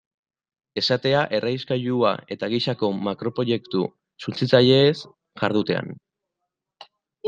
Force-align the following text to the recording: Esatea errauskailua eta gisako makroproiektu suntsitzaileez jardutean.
Esatea 0.81 1.19
errauskailua 1.39 2.15
eta 2.37 2.51
gisako 2.55 2.91
makroproiektu 3.11 3.85
suntsitzaileez 4.27 4.93
jardutean. 5.07 5.99